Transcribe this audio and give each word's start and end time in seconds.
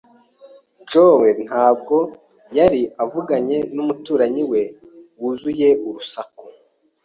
Joe 0.89 1.29
ntabwo 1.47 1.95
yari 2.57 2.81
avuganye 3.03 3.57
numuturanyi 3.73 4.43
we 4.51 4.61
wuzuye 5.19 5.69
urusaku. 5.87 6.45